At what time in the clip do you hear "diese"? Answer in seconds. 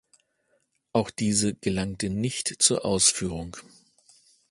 1.11-1.53